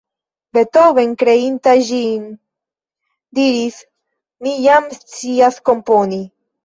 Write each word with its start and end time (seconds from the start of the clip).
Beethoven, 0.57 1.11
kreinta 1.23 1.75
ĝin, 1.89 2.23
diris: 3.41 3.77
"Mi 4.47 4.55
jam 4.65 4.89
scias 5.01 5.61
komponi". 5.71 6.23